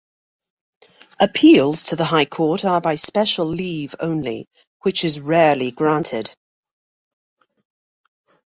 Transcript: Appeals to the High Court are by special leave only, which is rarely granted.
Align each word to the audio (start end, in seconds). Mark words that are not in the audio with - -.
Appeals 1.19 1.83
to 1.83 1.95
the 1.95 2.05
High 2.05 2.25
Court 2.25 2.65
are 2.65 2.81
by 2.81 2.95
special 2.95 3.45
leave 3.45 3.93
only, 3.99 4.47
which 4.79 5.05
is 5.05 5.19
rarely 5.19 5.69
granted. 5.69 6.33